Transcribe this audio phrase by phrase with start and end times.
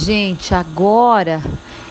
[0.00, 1.42] Gente, agora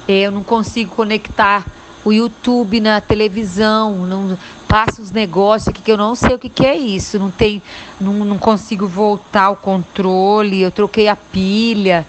[0.07, 1.63] eu não consigo conectar
[2.03, 4.35] o YouTube na televisão, não
[4.67, 7.61] passa os negócios aqui que eu não sei o que, que é isso, não tem,
[8.01, 12.03] não, não consigo voltar o controle, eu troquei a pilha.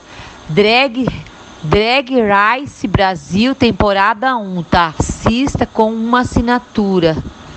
[0.49, 1.07] Drag
[1.63, 4.95] Drag Race Brasil temporada 1, tá?
[4.99, 7.15] Assista com uma assinatura.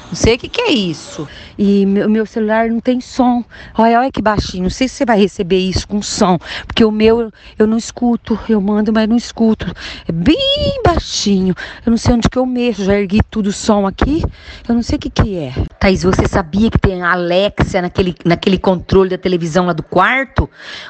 [0.09, 1.25] Não sei o que, que é isso.
[1.57, 3.43] E meu, meu, celular não tem som.
[3.77, 4.63] Olha, olha que baixinho.
[4.63, 6.37] Não sei se você vai receber isso com som.
[6.65, 8.37] Porque o meu eu não escuto.
[8.47, 9.71] Eu mando, mas não escuto.
[10.07, 11.53] É bem baixinho.
[11.85, 12.83] Eu não sei onde que eu mexo.
[12.83, 14.23] Já ergui tudo o som aqui.
[14.67, 15.53] Eu não sei o que, que é.
[15.79, 20.49] Thaís, você sabia que tem a Alexia naquele, naquele controle da televisão lá do quarto?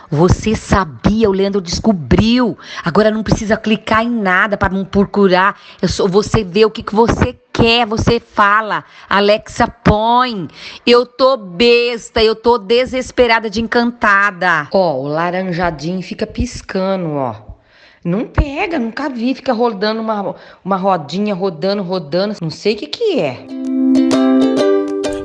[0.09, 2.57] Você sabia, o Leandro descobriu.
[2.83, 5.59] Agora não precisa clicar em nada para não procurar.
[5.81, 8.83] Eu sou, você vê o que, que você quer, você fala.
[9.07, 10.47] Alexa, põe.
[10.85, 14.67] Eu tô besta, eu tô desesperada de encantada.
[14.73, 17.35] Ó, o laranjadinho fica piscando, ó.
[18.03, 19.33] Não pega, nunca vi.
[19.33, 22.35] Fica rodando uma, uma rodinha, rodando, rodando.
[22.41, 23.45] Não sei o que que é.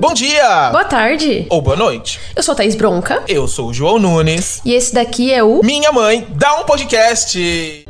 [0.01, 0.71] Bom dia!
[0.71, 1.47] Boa tarde!
[1.51, 2.21] Ou boa noite.
[2.37, 3.25] Eu sou a Thaís Bronca.
[3.27, 4.63] Eu sou o João Nunes.
[4.65, 7.85] E esse daqui é o Minha Mãe Dá um Podcast.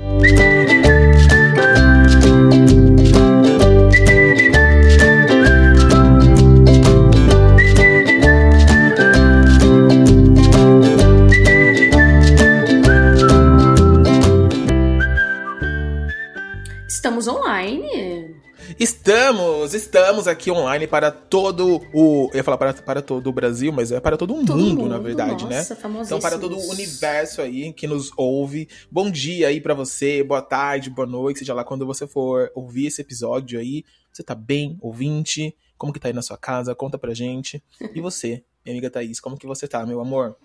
[17.58, 18.36] Online.
[18.78, 22.28] Estamos, estamos aqui online para todo o.
[22.32, 24.82] Eu ia falar para, para todo o Brasil, mas é para todo o Todo mundo,
[24.82, 26.02] mundo, na verdade, nossa, né?
[26.04, 28.68] Então, para todo o universo aí que nos ouve.
[28.90, 32.86] Bom dia aí para você, boa tarde, boa noite, seja lá quando você for ouvir
[32.86, 33.84] esse episódio aí.
[34.12, 35.56] Você tá bem, ouvinte?
[35.76, 36.74] Como que tá aí na sua casa?
[36.74, 37.62] Conta pra gente.
[37.94, 40.36] E você, minha amiga Thaís, como que você tá, meu amor?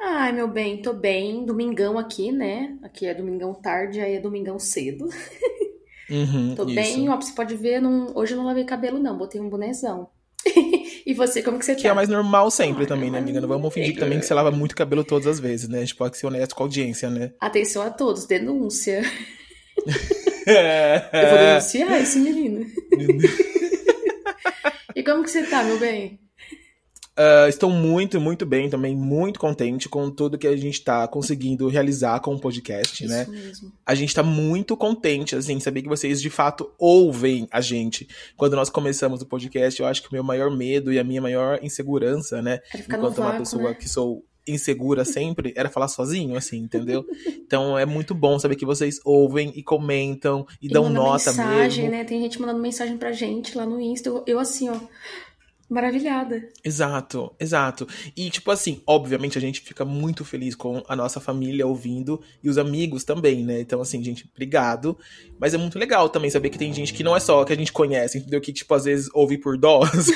[0.00, 1.44] Ai, meu bem, tô bem.
[1.44, 2.78] Domingão aqui, né?
[2.82, 5.08] Aqui é domingão tarde, aí é domingão cedo.
[6.10, 6.74] Uhum, Tô isso.
[6.74, 10.08] bem, ó, você pode ver, não- hoje eu não lavei cabelo, não, botei um bonezão.
[11.04, 11.88] e você, como que você Que tá?
[11.90, 13.40] é mais normal sempre Ah, também, né, amiga?
[13.40, 15.78] Não vamos fingir que também que você lava muito cabelo todas as vezes, né?
[15.78, 17.32] A gente pode ser honesto com a audiência, né?
[17.40, 19.02] Atenção a todos, denúncia.
[20.46, 21.02] É.
[21.24, 22.64] Eu vou denunciar esse menino.
[24.94, 26.18] E como que você tá, meu bem?
[27.18, 31.66] Ah, estou muito, muito bem também, muito contente com tudo que a gente tá conseguindo
[31.66, 33.22] realizar com o podcast, né?
[33.22, 33.72] Isso mesmo.
[33.84, 38.06] A gente tá muito contente, assim, saber que vocês de fato ouvem a gente.
[38.36, 41.20] Quando nós começamos o podcast, eu acho que o meu maior medo e a minha
[41.20, 42.60] maior insegurança, né?
[42.72, 43.74] Enquanto uma vácuo, pessoa né?
[43.74, 47.04] que sou insegura sempre, era falar sozinho, assim, entendeu?
[47.26, 51.84] Então é muito bom saber que vocês ouvem e comentam e, dão manda nota mensagem,
[51.84, 51.98] mesmo.
[51.98, 52.04] né?
[52.04, 54.08] Tem gente mandando mensagem pra gente lá no Insta.
[54.08, 54.76] Eu, eu assim, ó,
[55.68, 56.48] maravilhada.
[56.64, 57.86] Exato, exato.
[58.16, 62.48] E, tipo assim, obviamente a gente fica muito feliz com a nossa família ouvindo e
[62.48, 63.60] os amigos também, né?
[63.60, 64.96] Então, assim, gente, obrigado.
[65.38, 67.56] Mas é muito legal também saber que tem gente que não é só que a
[67.56, 68.40] gente conhece, entendeu?
[68.40, 70.14] Que, tipo, às vezes ouve por dó, assim,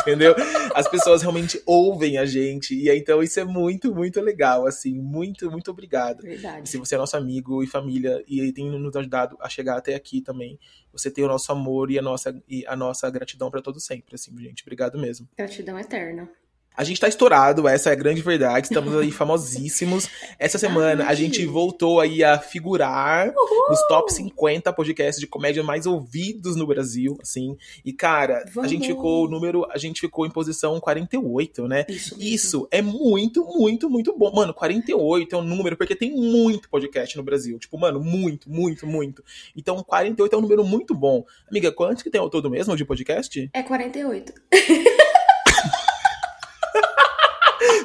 [0.00, 0.34] entendeu?
[0.74, 2.74] As pessoas realmente ouvem a gente.
[2.74, 4.94] E então, isso é muito, muito legal, assim.
[4.94, 6.24] Muito, muito obrigado.
[6.24, 6.68] E Verdade.
[6.68, 10.20] se você é nosso amigo e família e tem nos ajudado a chegar até aqui
[10.20, 10.58] também,
[10.96, 14.14] você tem o nosso amor e a nossa, e a nossa gratidão pra todo sempre,
[14.14, 14.62] assim, gente.
[14.62, 15.28] Obrigado mesmo.
[15.36, 16.30] Gratidão eterna.
[16.76, 18.66] A gente tá estourado, essa é a grande verdade.
[18.66, 20.08] Estamos aí famosíssimos.
[20.40, 21.16] Essa semana a Ai.
[21.16, 23.32] gente voltou aí a figurar
[23.68, 27.56] nos top 50 podcasts de comédia mais ouvidos no Brasil, assim.
[27.84, 28.70] E cara, a Vamos.
[28.70, 31.86] gente ficou o número, a gente ficou em posição 48, né?
[31.88, 32.16] Isso.
[32.18, 34.32] Isso é muito, muito, muito bom.
[34.34, 37.56] Mano, 48 é um número, porque tem muito podcast no Brasil.
[37.56, 39.22] Tipo, mano, muito, muito, muito.
[39.56, 41.24] Então, 48 é um número muito bom.
[41.48, 43.48] Amiga, quantos que tem ao todo mesmo de podcast?
[43.52, 44.32] É 48.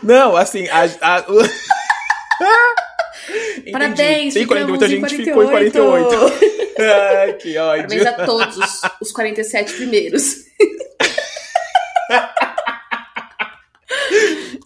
[0.04, 0.84] Não, assim, a.
[1.02, 1.26] a-.
[3.72, 6.16] Parabéns, Tem 48, a gente em ficou em 48.
[6.80, 7.88] Ai, que ódio.
[7.88, 10.36] Parabéns a todos os, os 47 primeiros.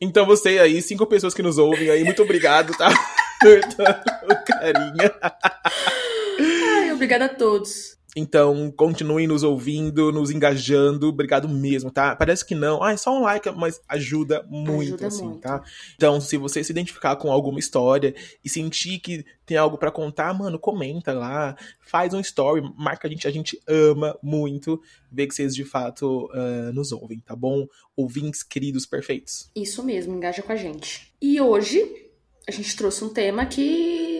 [0.01, 2.89] Então você aí, cinco pessoas que nos ouvem aí, muito obrigado, tá?
[4.45, 5.11] Carinho.
[6.77, 7.97] Ai, obrigada a todos.
[8.15, 11.07] Então, continuem nos ouvindo, nos engajando.
[11.07, 12.15] Obrigado mesmo, tá?
[12.15, 12.83] Parece que não.
[12.83, 15.41] Ah, é só um like, mas ajuda muito, Ajuda assim, muito.
[15.41, 15.63] tá?
[15.95, 18.13] Então, se você se identificar com alguma história
[18.43, 23.11] e sentir que tem algo pra contar, mano, comenta lá, faz um story, marca a
[23.11, 24.79] gente, a gente ama muito
[25.11, 27.65] ver que vocês de fato ah, nos ouvem, tá bom?
[27.95, 29.49] Ouvintes queridos perfeitos.
[29.55, 31.11] Isso mesmo, engaja com a gente.
[31.21, 32.03] E hoje
[32.47, 34.12] a gente trouxe um tema que.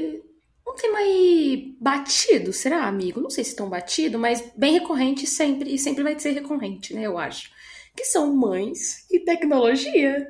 [0.73, 3.21] Um tema aí batido, será, amigo?
[3.21, 7.03] Não sei se tão batido, mas bem recorrente sempre, e sempre vai ser recorrente, né?
[7.03, 7.51] Eu acho.
[7.95, 10.27] Que são mães e tecnologia.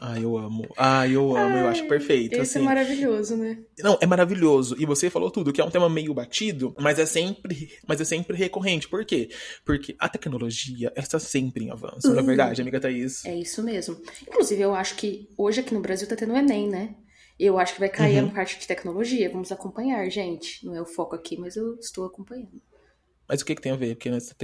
[0.00, 0.64] Ai, eu amo.
[0.78, 2.34] Ai, eu amo, Ai, eu acho perfeito.
[2.34, 2.58] Esse é assim.
[2.60, 3.58] é maravilhoso, né?
[3.80, 4.76] Não, é maravilhoso.
[4.78, 8.04] E você falou tudo, que é um tema meio batido, mas é sempre, mas é
[8.04, 8.88] sempre recorrente.
[8.88, 9.30] Por quê?
[9.64, 12.14] Porque a tecnologia está sempre em avanço, uhum.
[12.14, 13.24] não é verdade, amiga Thaís?
[13.24, 14.00] É isso mesmo.
[14.22, 16.94] Inclusive, eu acho que hoje aqui no Brasil tá tendo o Enem, né?
[17.38, 18.30] Eu acho que vai cair uhum.
[18.30, 19.30] a parte de tecnologia.
[19.30, 20.64] Vamos acompanhar, gente.
[20.64, 22.62] Não é o foco aqui, mas eu estou acompanhando.
[23.28, 23.94] Mas o que, que tem a ver?
[23.94, 24.34] Porque te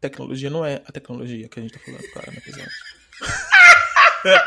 [0.00, 2.70] tecnologia não é a tecnologia que a gente tá falando, claro, no episódio.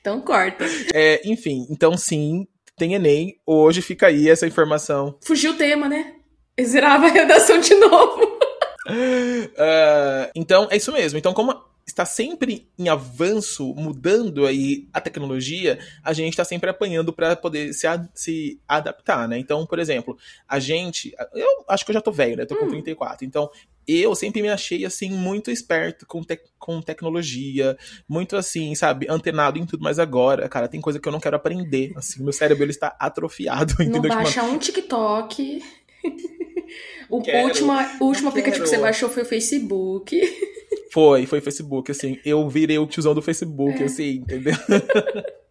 [0.00, 0.64] então corta.
[0.92, 3.40] É, enfim, então sim, tem Enem.
[3.46, 5.16] Hoje fica aí essa informação.
[5.22, 6.16] Fugiu o tema, né?
[6.60, 8.24] Zerava a redação de novo.
[8.88, 11.18] uh, então, é isso mesmo.
[11.18, 17.12] Então, como está sempre em avanço, mudando aí a tecnologia, a gente está sempre apanhando
[17.12, 19.38] para poder se, ad se adaptar, né?
[19.38, 21.14] Então, por exemplo, a gente.
[21.34, 22.44] Eu acho que eu já tô velho, né?
[22.44, 22.70] Tô com hum.
[22.70, 23.26] 34.
[23.26, 23.50] Então,
[23.86, 27.76] eu sempre me achei, assim, muito esperto com, te com tecnologia,
[28.06, 31.36] muito, assim, sabe, antenado em tudo, mas agora, cara, tem coisa que eu não quero
[31.36, 34.02] aprender, assim, meu cérebro, ele está atrofiado, entendeu?
[34.02, 35.62] Não baixa um TikTok...
[37.08, 40.20] o último, o último aplicativo que você baixou foi o Facebook.
[40.92, 42.18] Foi, foi Facebook, assim.
[42.24, 43.86] Eu virei o tiozão do Facebook, é.
[43.86, 44.54] assim, entendeu?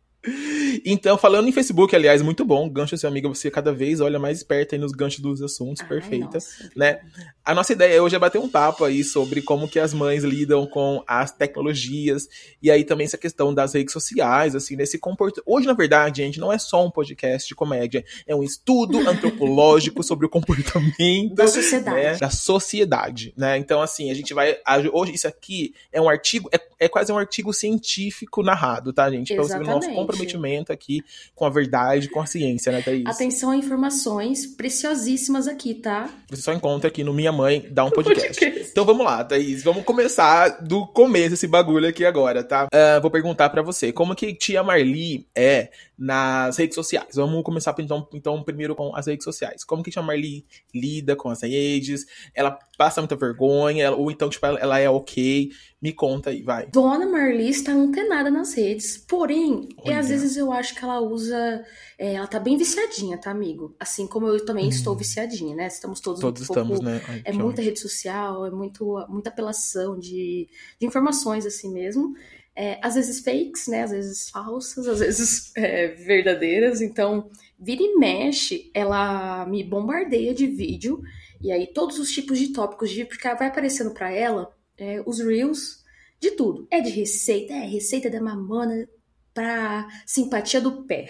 [0.86, 2.70] Então, falando em Facebook, aliás, muito bom.
[2.70, 5.88] Gancho, seu amigo, você cada vez olha mais esperto aí nos ganchos dos assuntos, Ai,
[5.88, 6.34] perfeita.
[6.34, 7.00] Nossa, né?
[7.44, 10.68] A nossa ideia hoje é bater um papo aí sobre como que as mães lidam
[10.68, 12.28] com as tecnologias
[12.62, 15.44] e aí também essa questão das redes sociais, assim, nesse comportamento.
[15.46, 20.04] Hoje, na verdade, gente, não é só um podcast de comédia, é um estudo antropológico
[20.04, 21.98] sobre o comportamento da sociedade.
[21.98, 22.18] Né?
[22.18, 23.58] Da sociedade, né?
[23.58, 24.58] Então, assim, a gente vai.
[24.92, 29.34] Hoje, isso aqui é um artigo, é, é quase um artigo científico narrado, tá, gente?
[29.34, 31.04] Pra você ver o nosso comprometimento aqui
[31.36, 33.06] com a verdade, com a ciência, né, Thaís?
[33.06, 36.10] Atenção a informações preciosíssimas aqui, tá?
[36.30, 38.28] Você só encontra aqui no Minha Mãe Dá um podcast.
[38.28, 38.72] podcast.
[38.72, 39.64] Então vamos lá, Thaís.
[39.64, 42.66] Vamos começar do começo esse bagulho aqui agora, tá?
[42.66, 47.16] Uh, vou perguntar para você, como que tia Marli é nas redes sociais?
[47.16, 49.64] Vamos começar então, então primeiro com as redes sociais.
[49.64, 52.06] Como que tia Marli lida com as redes?
[52.34, 53.92] Ela passa muita vergonha?
[53.92, 55.50] Ou então, tipo, ela, ela é ok?
[55.82, 56.68] Me conta aí, vai.
[56.68, 61.64] Dona Marli está antenada nas redes, porém, é, às vezes eu acho que ela usa.
[62.00, 63.76] É, ela tá bem viciadinha, tá, amigo?
[63.80, 64.70] Assim como eu também hum.
[64.70, 65.68] estou viciadinha, né?
[65.68, 67.02] Estamos todos Todos um estamos, pouco, né?
[67.08, 70.48] Ai, é muita rede social, é muito, muita apelação de,
[70.80, 72.16] de informações assim mesmo.
[72.56, 73.84] É, às vezes fakes, né?
[73.84, 76.82] Às vezes falsas, às vezes é, verdadeiras.
[76.82, 77.30] Então,
[77.60, 81.02] vira e mexe, ela me bombardeia de vídeo.
[81.42, 85.20] E aí, todos os tipos de tópicos de porque vai aparecendo para ela é, os
[85.20, 85.84] reels
[86.20, 86.68] de tudo.
[86.72, 88.88] É de receita, é receita da mamona
[89.34, 91.10] pra simpatia do pé.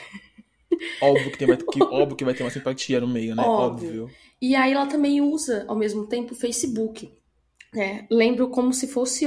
[1.01, 3.43] Óbvio que, tem, que, óbvio que vai ter uma simpatia no meio, né?
[3.43, 4.03] Óbvio.
[4.03, 4.17] óbvio.
[4.41, 7.11] E aí ela também usa, ao mesmo tempo, o Facebook.
[7.73, 8.05] Né?
[8.11, 9.25] Lembro como se fosse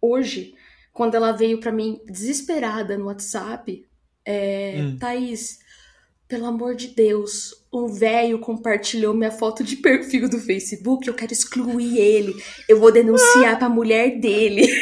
[0.00, 0.54] hoje,
[0.92, 3.86] quando ela veio para mim desesperada no WhatsApp.
[4.24, 4.98] É, hum.
[4.98, 5.58] Thaís,
[6.28, 11.32] pelo amor de Deus, um velho compartilhou minha foto de perfil do Facebook, eu quero
[11.32, 12.36] excluir ele.
[12.68, 14.68] Eu vou denunciar pra mulher dele.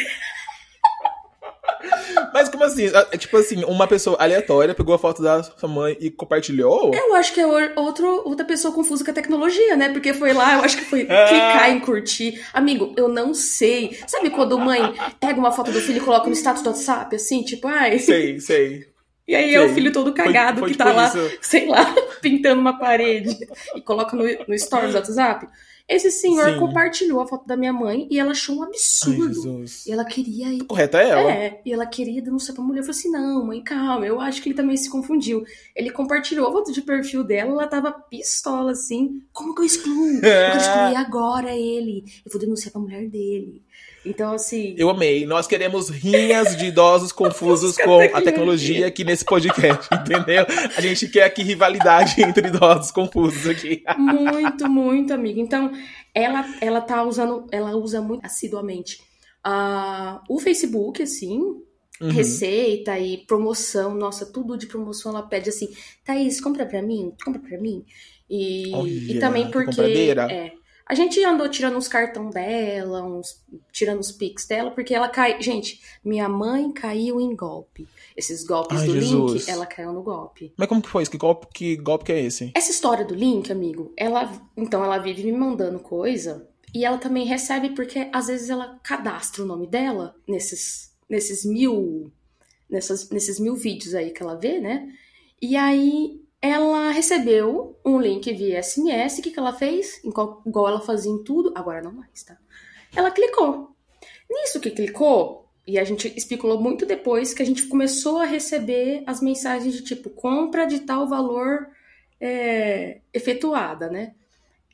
[2.33, 2.87] Mas como assim?
[3.11, 6.91] É tipo assim, uma pessoa aleatória pegou a foto da sua mãe e compartilhou?
[6.93, 9.89] Eu acho que é outro, outra pessoa confusa com a tecnologia, né?
[9.89, 11.27] Porque foi lá, eu acho que foi ah.
[11.27, 12.43] clicar em curtir.
[12.53, 13.97] Amigo, eu não sei.
[14.05, 14.81] Sabe quando mãe
[15.19, 17.99] pega uma foto do filho e coloca no status do WhatsApp, assim, tipo, ai.
[17.99, 18.96] Sei, sei.
[19.27, 21.37] E aí é o filho todo cagado foi, foi que tá lá, isso.
[21.41, 23.37] sei lá, pintando uma parede
[23.75, 25.47] e coloca no, no stories do WhatsApp.
[25.87, 26.59] Esse senhor Sim.
[26.59, 29.61] compartilhou a foto da minha mãe e ela achou um absurdo.
[29.61, 30.65] Ai, e ela queria ir.
[30.65, 31.31] Correta é ela.
[31.31, 32.81] É, e ela queria denunciar pra mulher.
[32.81, 35.45] Eu falei assim: não, mãe, calma, eu acho que ele também se confundiu.
[35.73, 39.21] Ele compartilhou a foto de perfil dela, ela tava pistola assim.
[39.31, 40.15] Como que eu excluo?
[40.15, 42.03] Eu quero excluir agora ele.
[42.25, 43.63] Eu vou denunciar pra mulher dele.
[44.05, 44.73] Então, assim.
[44.77, 45.25] Eu amei.
[45.25, 50.45] Nós queremos rinhas de idosos confusos com a tecnologia aqui nesse podcast, entendeu?
[50.75, 53.83] A gente quer aqui rivalidade entre idosos confusos aqui.
[53.97, 55.41] Muito, muito, amiga.
[55.41, 55.71] Então,
[56.13, 58.99] ela, ela tá usando, ela usa muito assiduamente
[59.45, 61.39] uh, o Facebook, assim,
[61.99, 62.09] Uhum.
[62.09, 65.67] receita e promoção, nossa, tudo de promoção ela pede assim,
[66.05, 67.83] Thaís, compra pra mim, compra pra mim.
[68.29, 69.81] E, Olha, e também porque.
[69.81, 70.51] É,
[70.87, 75.41] a gente andou tirando uns cartão dela, uns, tirando os pics dela, porque ela cai.
[75.41, 77.87] Gente, minha mãe caiu em golpe.
[78.15, 79.33] Esses golpes Ai, do Jesus.
[79.33, 80.53] link, ela caiu no golpe.
[80.55, 81.11] Mas como que foi isso?
[81.11, 82.51] Que golpe, que golpe que é esse?
[82.55, 84.31] Essa história do link, amigo, ela.
[84.55, 86.47] Então, ela vive me mandando coisa.
[86.73, 92.11] E ela também recebe, porque às vezes ela cadastra o nome dela nesses, nesses mil.
[92.69, 94.89] Nessas, nesses mil vídeos aí que ela vê, né?
[95.41, 99.19] E aí ela recebeu um link via SMS.
[99.19, 100.01] O que, que ela fez?
[100.03, 102.37] Igual ela fazia em tudo, agora não mais, tá?
[102.95, 103.75] Ela clicou.
[104.29, 109.03] Nisso que clicou, E a gente especulou muito depois que a gente começou a receber
[109.05, 111.67] as mensagens de tipo, compra de tal valor
[112.21, 114.15] é, efetuada, né?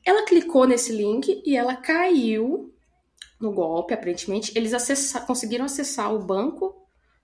[0.05, 2.72] Ela clicou nesse link e ela caiu
[3.39, 4.51] no golpe, aparentemente.
[4.55, 4.72] Eles
[5.25, 6.75] conseguiram acessar o banco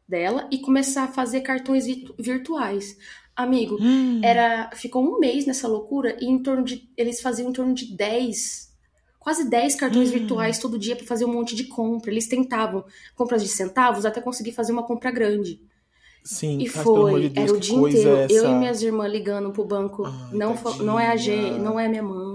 [0.07, 1.85] dela e começar a fazer cartões
[2.17, 2.97] virtuais.
[3.39, 4.19] Amigo, hum.
[4.21, 7.95] era ficou um mês nessa loucura e em torno de eles faziam em torno de
[7.95, 8.69] 10,
[9.17, 10.11] quase 10 cartões hum.
[10.11, 12.11] virtuais todo dia para fazer um monte de compra.
[12.11, 12.83] Eles tentavam
[13.15, 15.61] compras de centavos até conseguir fazer uma compra grande.
[16.21, 19.63] Sim, e foi, de Deus, era o dia inteiro, eu e minhas irmãs ligando pro
[19.63, 22.28] banco, Ai, não, não é a G, não é minha mãe,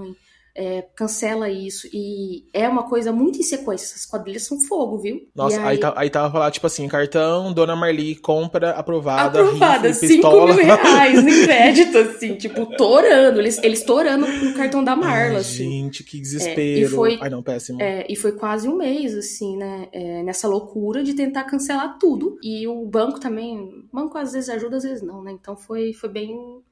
[0.57, 1.89] é, cancela isso.
[1.93, 3.87] E é uma coisa muito em sequência.
[3.87, 5.27] Essas quadrilhas são fogo, viu?
[5.35, 5.67] Nossa, aí...
[5.67, 9.41] aí, tá, aí tava lá, tipo assim, cartão, Dona Marli, compra aprovada.
[9.41, 13.41] Aprovada, 5 mil reais em crédito, assim, tipo, torando.
[13.41, 15.71] Eles, eles torando no cartão da Marla, Ai, assim.
[15.71, 16.61] Gente, que desespero.
[16.61, 17.83] É, e foi, Ai, não, péssimo.
[17.83, 19.89] É, e foi quase um mês, assim, né?
[19.93, 22.39] É, nessa loucura de tentar cancelar tudo.
[22.43, 23.59] E o banco também.
[23.59, 25.33] O banco às vezes ajuda, às vezes não, né?
[25.33, 26.63] Então foi, foi bem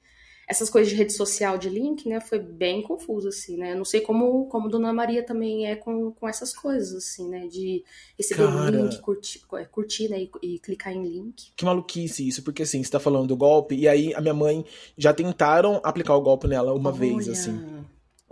[0.49, 3.73] essas coisas de rede social, de link, né, foi bem confuso, assim, né?
[3.73, 7.47] Eu não sei como, como Dona Maria também é com, com essas coisas, assim, né?
[7.47, 7.85] De
[8.19, 11.53] receber Cara, link, curtir, é, curtir né, e, e, clicar em link.
[11.57, 14.65] Que maluquice isso, porque assim, você tá falando do golpe, e aí a minha mãe
[14.97, 16.99] já tentaram aplicar o golpe nela uma Olha.
[16.99, 17.85] vez, assim.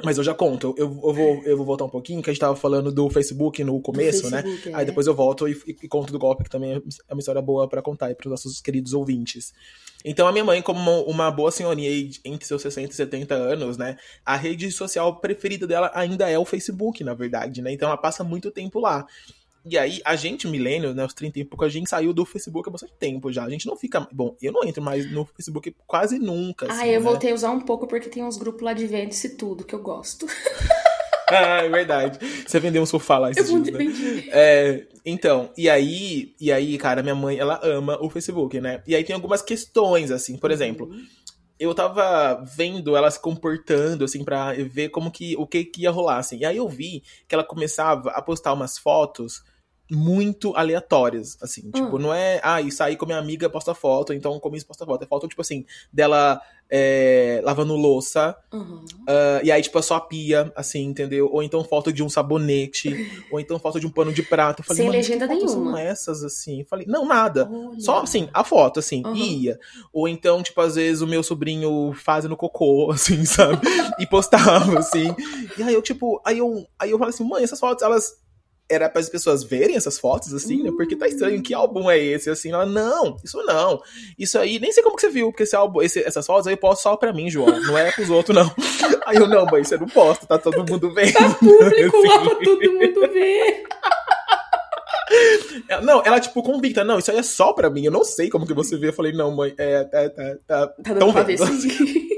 [0.04, 2.40] Mas eu já conto, eu, eu, vou, eu vou voltar um pouquinho, que a gente
[2.40, 4.42] tava falando do Facebook no começo, né?
[4.42, 4.75] Facebook, né?
[4.75, 4.80] É.
[4.80, 6.75] Aí depois eu volto e, e, conto do golpe, que também
[7.09, 9.52] é uma história boa para contar aí pros nossos queridos ouvintes.
[10.04, 11.90] Então a minha mãe, como uma boa senhorinha
[12.25, 13.97] entre seus 60 e 70 anos, né?
[14.25, 17.73] A rede social preferida dela ainda é o Facebook, na verdade, né?
[17.73, 19.07] Então ela passa muito tempo lá.
[19.64, 22.68] E aí, a gente, milênio, né, os 30 e pouco, a gente saiu do Facebook
[22.68, 23.44] há bastante tempo já.
[23.44, 24.06] A gente não fica.
[24.12, 26.66] Bom, eu não entro mais no Facebook quase nunca.
[26.70, 27.00] Ah, eu né?
[27.00, 29.82] voltei a usar um pouco porque tem uns grupos lá de vende-se tudo que eu
[29.82, 30.26] gosto.
[31.28, 32.18] ah, é verdade.
[32.46, 34.24] Você vendeu um sofá lá esses eu dias, né?
[34.30, 38.82] É, então, e aí, e aí, cara, minha mãe, ela ama o Facebook, né?
[38.86, 40.86] E aí tem algumas questões, assim, por exemplo.
[40.86, 41.04] Uhum.
[41.60, 45.90] Eu tava vendo ela se comportando, assim, pra ver como que, o que, que ia
[45.90, 46.38] rolar, assim.
[46.38, 49.44] E aí eu vi que ela começava a postar umas fotos
[49.90, 51.62] muito aleatórias, assim.
[51.66, 51.70] Hum.
[51.73, 54.87] Tipo, não é, ah, e sair com minha amiga posta foto, então comi isso posta
[54.87, 55.02] foto.
[55.02, 58.85] É foto, tipo assim, dela é, lavando louça, uhum.
[59.02, 61.28] uh, e aí, tipo, é só a pia, assim, entendeu?
[61.32, 64.61] Ou então foto de um sabonete, ou então foto de um pano de prato.
[64.61, 65.70] Eu falei, Sem legenda que nenhuma.
[65.73, 66.61] são essas, assim?
[66.61, 67.50] Eu falei, não, nada.
[67.50, 67.80] Olha.
[67.80, 69.16] Só, assim, a foto, assim, uhum.
[69.16, 69.59] ia.
[69.92, 73.61] Ou então, tipo, às vezes o meu sobrinho fazendo cocô, assim, sabe?
[73.99, 75.14] e postava, assim.
[75.59, 78.19] E aí eu, tipo, aí eu, aí eu falei assim, mãe, essas fotos, elas
[78.70, 80.70] era para as pessoas verem essas fotos, assim, né?
[80.76, 82.30] Porque tá estranho, que álbum é esse?
[82.30, 83.82] Assim, ela, não, isso não.
[84.18, 86.54] Isso aí, nem sei como que você viu, porque esse álbum, esse, essas fotos aí
[86.54, 87.60] eu posto só pra mim, João.
[87.60, 88.50] Não é pros outros, não.
[89.06, 91.12] Aí eu, não, mãe, você não posta, tá todo mundo vendo.
[91.12, 92.08] Tá público assim.
[92.08, 93.64] lá pra todo mundo ver.
[95.82, 98.46] Não, ela, tipo, convicta, não, isso aí é só pra mim, eu não sei como
[98.46, 98.88] que você vê.
[98.88, 101.36] Eu falei, não, mãe, é, é, é, tá, tá dando pra ver,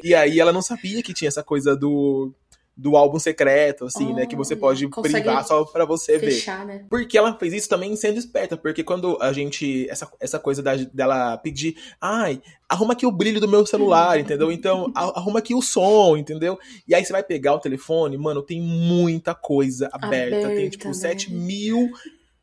[0.02, 2.32] E aí ela não sabia que tinha essa coisa do
[2.76, 4.26] do álbum secreto, assim, oh, né?
[4.26, 6.73] Que você pode privar só para você fechar, ver.
[6.73, 6.87] Né?
[6.88, 9.88] Porque ela fez isso também sendo esperta, porque quando a gente.
[9.91, 14.50] Essa, essa coisa da, dela pedir, ai, arruma aqui o brilho do meu celular, entendeu?
[14.50, 16.59] Então, arruma aqui o som, entendeu?
[16.88, 20.37] E aí você vai pegar o telefone, mano, tem muita coisa aberta.
[20.37, 20.95] aberta tem, tipo, né?
[20.95, 21.91] 7 mil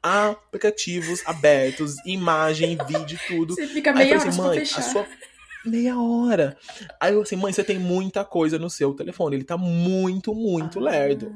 [0.02, 3.56] aplicativos abertos, imagem, vídeo, tudo.
[3.56, 5.06] Você fica meio assim, mãe, a sua
[5.66, 6.58] meia hora.
[7.00, 9.36] Aí eu assim, mãe, você tem muita coisa no seu telefone.
[9.38, 10.84] Ele tá muito, muito ah.
[10.84, 11.36] lerdo.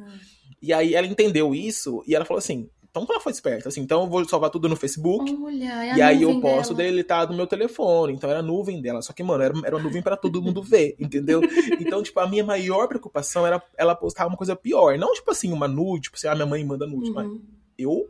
[0.62, 4.03] E aí ela entendeu isso e ela falou assim: então ela foi esperta, assim, então
[4.03, 5.36] eu vou salvar tudo no Facebook.
[5.42, 6.89] Olha, é e aí eu posso dela.
[6.89, 8.13] deletar do meu telefone.
[8.13, 9.01] Então era a nuvem dela.
[9.01, 11.42] Só que, mano, era, era uma nuvem para todo mundo ver, entendeu?
[11.82, 14.96] Então, tipo, a minha maior preocupação era ela postar uma coisa pior.
[15.00, 17.15] Não, tipo assim, uma nude, tipo assim, a ah, minha mãe manda nude, uhum.
[17.15, 17.32] mas
[17.80, 18.08] eu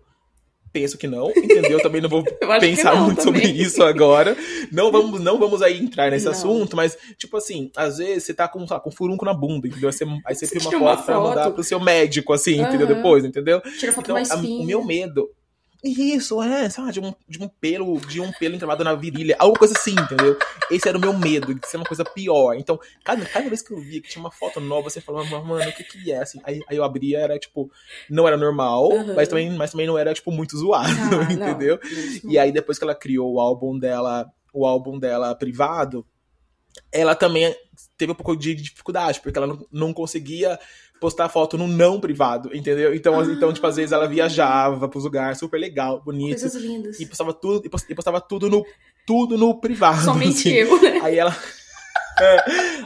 [0.74, 1.80] penso que não, entendeu?
[1.80, 2.24] Também não vou
[2.60, 3.44] pensar não, muito também.
[3.44, 4.36] sobre isso agora.
[4.72, 6.32] Não vamos, não vamos aí entrar nesse não.
[6.32, 9.89] assunto, mas, tipo assim, às vezes você tá com, sabe, com furunco na bunda, entendeu?
[9.89, 12.68] Aí você, aí você filma uma foto, foto pra mandar pro seu médico, assim, uhum.
[12.68, 12.88] entendeu?
[12.88, 13.62] Depois, entendeu?
[13.80, 15.30] Tira foto então, mais a, o meu medo
[15.84, 19.60] isso, é, sabe, de um, de um pelo, de um pelo entravado na virilha, alguma
[19.60, 20.38] coisa assim, entendeu?
[20.72, 22.56] Esse era o meu medo, de ser uma coisa pior.
[22.56, 25.70] Então, cada, cada vez que eu via que tinha uma foto nova, você falava, mano,
[25.70, 26.40] o que que é, assim?
[26.46, 27.70] Aí, aí eu abria, era, tipo,
[28.10, 29.13] não era normal, uhum.
[29.13, 31.78] mas, também, mas também não era, tipo, muito zoado, ah, entendeu?
[32.24, 36.06] Não, e aí, depois que ela criou o álbum dela, o álbum dela privado,
[36.92, 37.54] ela também
[37.98, 40.60] teve um pouco de dificuldade, porque ela não, não conseguia
[41.03, 42.95] postar foto no não privado, entendeu?
[42.95, 43.25] Então, ah.
[43.25, 46.39] então tipo, às vezes ela viajava pros lugares super legal, bonito.
[46.39, 46.98] Coisas lindas.
[46.98, 48.65] E postava tudo, e postava tudo no,
[49.05, 50.01] tudo no privado.
[50.01, 50.53] Somente assim.
[50.53, 51.01] eu, né?
[51.03, 51.36] Aí ela.
[52.22, 52.38] É.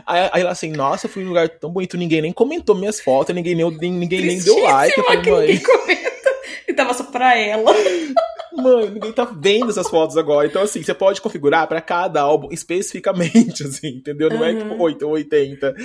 [0.05, 3.36] Aí, aí, ela assim, nossa, fui num lugar tão bonito, ninguém nem comentou minhas fotos,
[3.36, 4.97] ninguém, nem, ninguém nem deu like.
[4.97, 5.47] Eu falei.
[5.47, 6.29] Ninguém comenta.
[6.65, 7.74] E tava só pra ela.
[8.58, 10.48] Mãe, ninguém tá vendo essas fotos agora.
[10.48, 14.30] Então, assim, você pode configurar para cada álbum especificamente, assim, entendeu?
[14.30, 14.46] Não uhum.
[14.46, 15.76] é tipo 8 ou 80.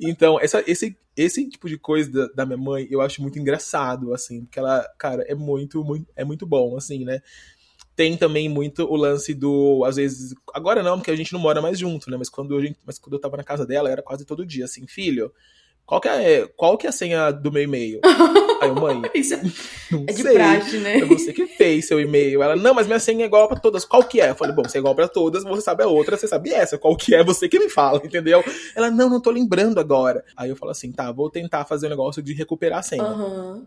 [0.00, 4.14] Então, essa, esse, esse tipo de coisa da, da, minha mãe eu acho muito engraçado,
[4.14, 7.20] assim, porque ela, cara, é muito, muito, é muito bom, assim, né?
[7.96, 11.60] Tem também muito o lance do, às vezes, agora não, porque a gente não mora
[11.60, 12.16] mais junto, né?
[12.16, 14.64] Mas quando, a gente, mas quando eu tava na casa dela, era quase todo dia,
[14.64, 15.32] assim, filho
[15.90, 18.00] qual que é, qual que é a senha do meu e-mail?
[18.62, 20.34] Aí eu, mãe, é, não é de sei.
[20.34, 20.98] praxe, né?
[21.00, 22.44] É você que fez seu e-mail.
[22.44, 23.84] Ela, não, mas minha senha é igual para todas.
[23.84, 24.30] Qual que é?
[24.30, 26.78] Eu falei, bom, se é igual para todas, você sabe a outra, você sabe essa.
[26.78, 27.24] Qual que é?
[27.24, 28.40] Você que me fala, entendeu?
[28.76, 30.24] Ela, não, não tô lembrando agora.
[30.36, 33.02] Aí eu falo assim, tá, vou tentar fazer um negócio de recuperar a senha.
[33.02, 33.66] Uhum.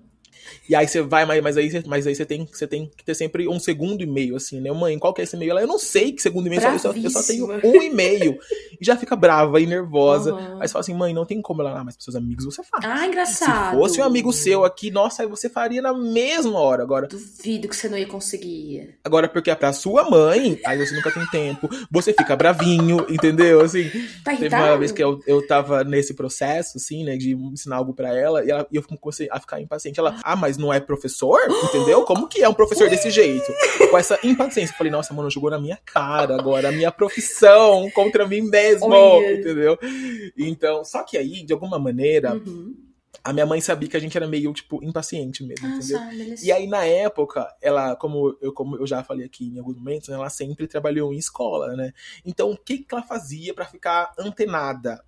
[0.68, 3.14] E aí você vai, mas, mas aí, mas aí você, tem, você tem que ter
[3.14, 4.72] sempre um segundo e-mail, assim, né?
[4.72, 5.52] Mãe, qual que é esse e-mail?
[5.52, 8.38] Ela, eu não sei que segundo e-mail, eu só, eu só tenho um e-mail.
[8.80, 10.34] e já fica brava e nervosa.
[10.34, 10.62] Uhum.
[10.62, 12.64] Aí você fala assim, mãe, não tem como ela, ah, mas pros seus amigos você
[12.64, 12.84] faz.
[12.86, 13.72] Ah, engraçado.
[13.72, 16.84] Se fosse um amigo seu aqui, nossa, aí você faria na mesma hora.
[16.84, 17.08] Agora.
[17.08, 18.96] Duvido que você não ia conseguir.
[19.04, 23.62] Agora, porque é pra sua mãe, aí você nunca tem tempo, você fica bravinho, entendeu?
[23.62, 23.90] Assim,
[24.24, 27.94] tá teve uma vez que eu, eu tava nesse processo, assim, né, de ensinar algo
[27.94, 30.00] pra ela, e, ela, e eu comecei a ficar impaciente.
[30.00, 31.40] Ela, ah, mas não é professor?
[31.64, 32.04] entendeu?
[32.04, 33.52] Como que é um professor desse jeito?
[33.90, 34.74] Com essa impaciência.
[34.74, 38.94] Eu falei, nossa, mano, jogou na minha cara agora, a minha profissão contra mim mesmo,
[39.24, 39.78] entendeu?
[40.38, 42.36] Então, só que aí, de alguma maneira.
[42.36, 42.76] Uhum.
[43.24, 46.36] A minha mãe sabia que a gente era meio, tipo, impaciente mesmo, ah, entendeu?
[46.44, 50.10] e aí, na época, ela, como eu, como eu já falei aqui em alguns momentos,
[50.10, 51.94] ela sempre trabalhou em escola, né?
[52.26, 55.02] Então, o que, que ela fazia para ficar antenada?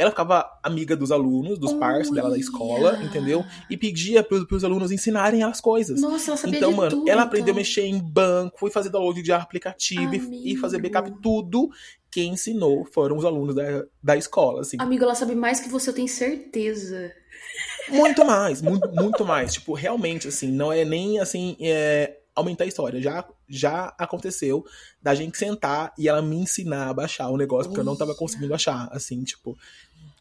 [0.00, 3.44] Ela ficava amiga dos alunos, dos pais dela da escola, entendeu?
[3.68, 6.00] E pedia pros, pros alunos ensinarem as coisas.
[6.00, 7.26] Nossa, ela sabia Então, mano, tudo, ela então.
[7.26, 11.68] aprendeu a mexer em banco, foi fazer download de aplicativo e, e fazer backup, tudo.
[12.10, 14.78] Quem ensinou foram os alunos da, da escola, assim.
[14.80, 17.12] Amigo, ela sabe mais que você, eu tenho certeza.
[17.90, 19.52] Muito mais, muito, muito mais.
[19.52, 21.58] Tipo, realmente, assim, não é nem assim.
[21.60, 23.00] É, aumentar a história.
[23.00, 24.64] Já, já aconteceu
[25.02, 28.14] da gente sentar e ela me ensinar a baixar o negócio, porque eu não tava
[28.14, 29.56] conseguindo achar, assim, tipo.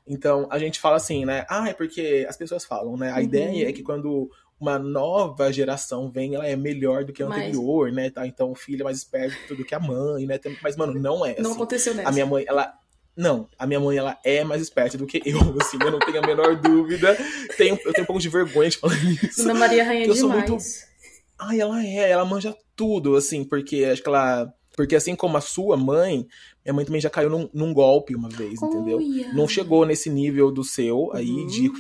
[0.10, 1.46] Então, a gente fala assim, né?
[1.48, 3.12] Ah, é porque as pessoas falam, né?
[3.12, 3.22] A uhum.
[3.22, 4.28] ideia é que quando
[4.60, 7.96] uma nova geração vem, ela é melhor do que a anterior, Mas...
[7.96, 8.10] né?
[8.10, 8.26] Tá?
[8.26, 10.40] Então, o filho é mais esperto do que a mãe, né?
[10.64, 11.36] Mas, mano, não é.
[11.40, 11.54] Não assim.
[11.54, 12.10] aconteceu nessa.
[12.10, 12.74] A minha mãe, ela.
[13.16, 16.24] Não, a minha mãe, ela é mais esperta do que eu, assim, eu não tenho
[16.24, 17.16] a menor dúvida.
[17.56, 19.44] Tenho, eu tenho um pouco de vergonha de falar isso.
[19.44, 20.48] Ana Maria Rainha eu demais.
[20.48, 20.90] Sou muito...
[21.38, 25.42] Ai, ela é, ela manja tudo, assim, porque acho que ela porque assim como a
[25.42, 26.26] sua mãe,
[26.66, 29.00] minha mãe também já caiu num, num golpe uma vez, entendeu?
[29.34, 31.48] Não chegou nesse nível do seu aí uhum.
[31.48, 31.72] de,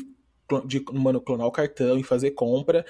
[0.65, 2.85] de mano, clonar o cartão e fazer compra.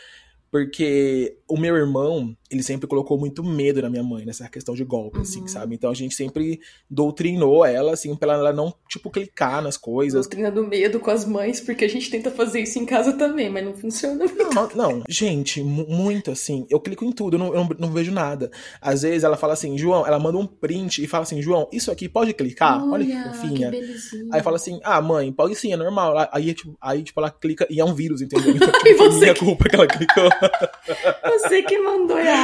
[0.52, 4.84] Porque o meu irmão, ele sempre colocou muito medo na minha mãe, nessa questão de
[4.84, 5.46] golpe, assim, uhum.
[5.46, 5.76] assim, sabe?
[5.76, 6.60] Então a gente sempre
[6.90, 10.22] doutrinou ela, assim, pra ela não, tipo, clicar nas coisas.
[10.22, 13.50] Doutrina do medo com as mães, porque a gente tenta fazer isso em casa também,
[13.50, 14.26] mas não funciona.
[14.54, 16.66] Não, não gente, muito assim.
[16.70, 18.50] Eu clico em tudo, eu não, eu não, não, vejo nada.
[18.82, 21.92] Às vezes ela fala assim, João, ela manda um print e fala assim, João, isso
[21.92, 22.84] aqui pode clicar?
[22.84, 23.72] Olha, Olha que fofinha.
[23.72, 26.30] Que aí fala assim, ah, mãe, pode sim, é normal.
[26.32, 28.50] Aí, tipo, aí, tipo, ela clica e é um vírus, entendeu?
[28.60, 29.40] Então, tipo, foi minha que...
[29.40, 30.30] culpa que ela clicou.
[31.32, 32.39] Você que mandou errado.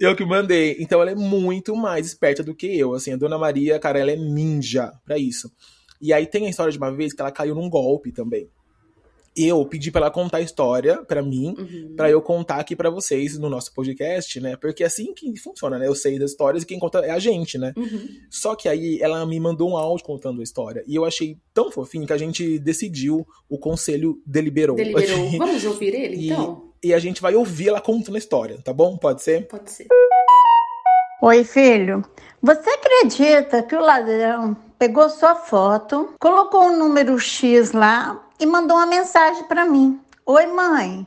[0.00, 0.76] Eu que mandei.
[0.78, 2.94] Então ela é muito mais esperta do que eu.
[2.94, 5.50] Assim, a Dona Maria, cara, ela é ninja para isso.
[6.00, 8.48] E aí tem a história de uma vez que ela caiu num golpe também.
[9.36, 11.94] Eu pedi para ela contar a história para mim, uhum.
[11.96, 14.56] para eu contar aqui para vocês no nosso podcast, né?
[14.56, 15.86] Porque é assim que funciona, né?
[15.86, 17.72] Eu sei das histórias e quem conta é a gente, né?
[17.76, 18.08] Uhum.
[18.28, 21.70] Só que aí ela me mandou um áudio contando a história e eu achei tão
[21.70, 24.74] fofinho que a gente decidiu, o conselho deliberou.
[24.74, 25.30] Deliberou.
[25.38, 26.67] Vamos ouvir ele, então?
[26.82, 28.96] E a gente vai ouvir ela contando a história, tá bom?
[28.96, 29.46] Pode ser?
[29.46, 29.86] Pode ser.
[31.20, 32.04] Oi, filho.
[32.40, 38.76] Você acredita que o ladrão pegou sua foto, colocou um número X lá e mandou
[38.76, 40.00] uma mensagem para mim?
[40.24, 41.06] Oi, mãe.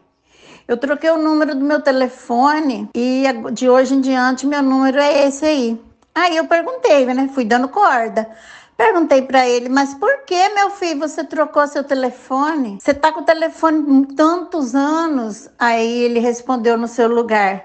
[0.68, 5.28] Eu troquei o número do meu telefone e de hoje em diante meu número é
[5.28, 5.82] esse aí.
[6.14, 7.30] Aí eu perguntei, né?
[7.34, 8.30] Fui dando corda.
[8.82, 12.80] Perguntei para ele, mas por que, meu filho, você trocou seu telefone?
[12.82, 15.48] Você tá com o telefone tantos anos?
[15.60, 17.64] Aí ele respondeu no seu lugar.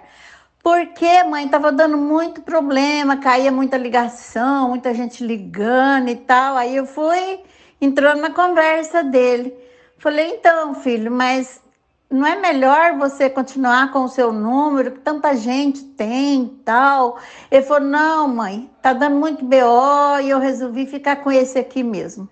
[0.63, 6.55] Porque, mãe, tava dando muito problema, caía muita ligação, muita gente ligando e tal.
[6.55, 7.41] Aí eu fui
[7.81, 9.57] entrando na conversa dele.
[9.97, 11.63] Falei, então, filho, mas
[12.11, 17.19] não é melhor você continuar com o seu número, que tanta gente tem e tal?
[17.51, 21.83] Ele falou: não, mãe, tá dando muito BO e eu resolvi ficar com esse aqui
[21.83, 22.29] mesmo.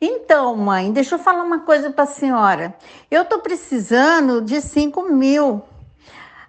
[0.00, 2.74] Então, mãe, deixa eu falar uma coisa para a senhora.
[3.10, 5.62] Eu tô precisando de 5 mil.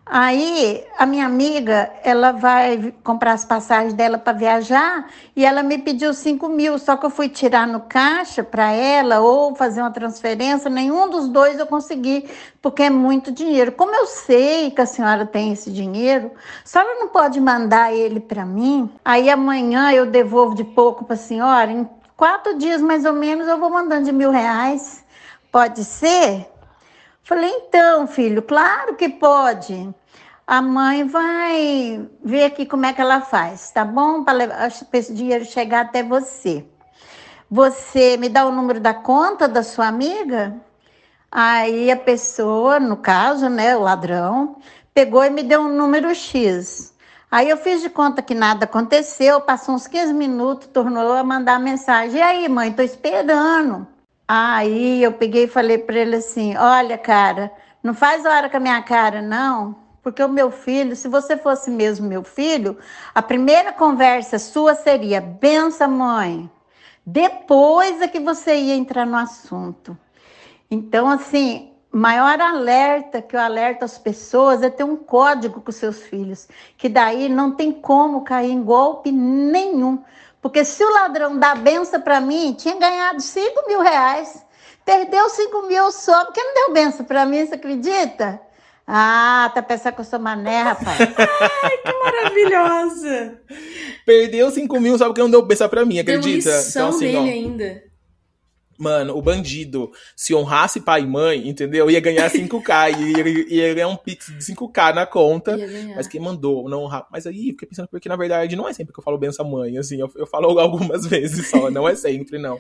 [0.08, 5.80] Aí a minha amiga, ela vai comprar as passagens dela para viajar e ela me
[5.80, 9.90] pediu 5 mil, só que eu fui tirar no caixa para ela ou fazer uma
[9.90, 12.30] transferência, nenhum dos dois eu consegui,
[12.62, 13.72] porque é muito dinheiro.
[13.72, 16.32] Como eu sei que a senhora tem esse dinheiro,
[16.64, 18.92] a senhora não pode mandar ele para mim?
[19.04, 23.48] Aí amanhã eu devolvo de pouco para a senhora, em quatro dias mais ou menos
[23.48, 25.04] eu vou mandando de mil reais.
[25.52, 26.48] Pode ser?
[27.26, 29.92] Falei, então, filho, claro que pode.
[30.46, 34.24] A mãe vai ver aqui como é que ela faz, tá bom?
[34.24, 36.64] Para esse dinheiro chegar até você.
[37.50, 40.56] Você me dá o número da conta da sua amiga?
[41.32, 44.58] Aí a pessoa, no caso, né, o ladrão,
[44.94, 46.94] pegou e me deu um número X.
[47.32, 51.60] Aí eu fiz de conta que nada aconteceu, passou uns 15 minutos, tornou a mandar
[51.60, 52.20] mensagem.
[52.20, 53.95] E aí, mãe, tô esperando.
[54.28, 57.52] Aí eu peguei e falei para ele assim: Olha, cara,
[57.84, 61.70] não faz hora com a minha cara, não, porque o meu filho, se você fosse
[61.70, 62.78] mesmo meu filho,
[63.14, 66.50] a primeira conversa sua seria: benção, mãe.
[67.06, 69.96] Depois é que você ia entrar no assunto.
[70.72, 76.02] Então, assim, maior alerta que eu alerto as pessoas é ter um código com seus
[76.02, 80.04] filhos, que daí não tem como cair em golpe nenhum.
[80.46, 84.46] Porque se o ladrão dá benção para mim, tinha ganhado 5 mil reais.
[84.86, 88.40] Perdeu 5 mil só, porque não deu benção para mim, você acredita?
[88.86, 91.00] Ah, tá pensando que eu sou mané, rapaz.
[91.02, 93.42] Ai, que maravilhosa!
[94.06, 96.48] Perdeu 5 mil só porque não deu benção pra mim, acredita?
[96.48, 97.84] Deu lição então, assim, dele ó, ainda.
[98.78, 101.90] Mano, o bandido, se honrasse pai e mãe, entendeu?
[101.90, 105.58] Ia ganhar 5k, ia, ia ganhar um pix de 5k na conta.
[105.96, 107.08] Mas quem mandou não honrar.
[107.12, 109.78] Mas aí, fiquei pensando, porque na verdade não é sempre que eu falo benção mãe,
[109.78, 112.60] assim, eu, eu falo algumas vezes só, não é sempre, não.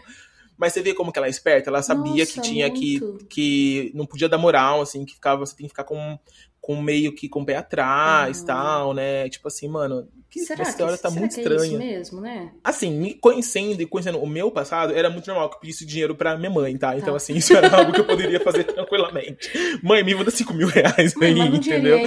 [0.58, 3.18] Mas você vê como que ela é esperta, ela sabia Nossa, que tinha muito.
[3.18, 6.18] que, que não podia dar moral, assim, que ficava, você tem que ficar com
[6.66, 8.46] com meio que com o pé atrás, uhum.
[8.48, 9.30] tal, né?
[9.30, 11.62] Tipo assim, mano, que será essa história tá muito estranha.
[11.62, 12.52] É isso mesmo, né?
[12.64, 16.16] Assim, me conhecendo e conhecendo o meu passado, era muito normal que eu pedisse dinheiro
[16.16, 16.98] pra minha mãe, tá?
[16.98, 17.18] Então, tá.
[17.18, 19.52] assim, isso era algo que eu poderia fazer tranquilamente.
[19.84, 22.00] Mãe, me manda 5 mil reais aí, entendeu?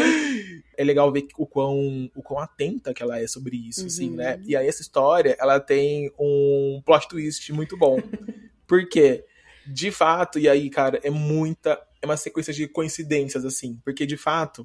[0.79, 3.87] É legal ver o quão, o quão atenta que ela é sobre isso, uhum.
[3.88, 4.37] assim, né?
[4.37, 4.43] Uhum.
[4.47, 8.01] E aí essa história, ela tem um plot twist muito bom.
[8.64, 9.25] Por quê?
[9.67, 13.77] De fato, e aí, cara, é muita é uma sequência de coincidências, assim.
[13.85, 14.64] Porque, de fato,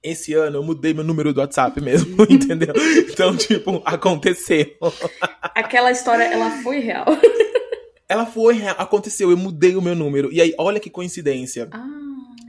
[0.00, 2.72] esse ano eu mudei meu número do WhatsApp mesmo, entendeu?
[3.10, 4.76] Então, tipo, aconteceu.
[5.42, 7.06] Aquela história, ela foi real.
[8.08, 10.32] Ela foi real, aconteceu, eu mudei o meu número.
[10.32, 11.68] E aí, olha que coincidência.
[11.72, 12.05] Ah.